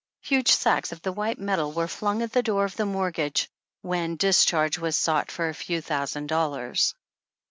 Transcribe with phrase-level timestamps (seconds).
[0.21, 3.45] Hugh sacks of the white metal were flung at the door of the mortgagee
[3.83, 6.95] when discharge was sought for a few thousand dollars.